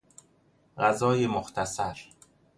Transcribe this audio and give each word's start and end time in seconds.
غذای 0.77 1.27
مختصر 1.27 1.99